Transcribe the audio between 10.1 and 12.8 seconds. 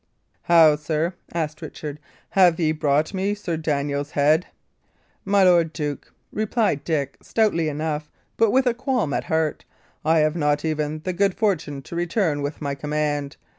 have not even the good fortune to return with my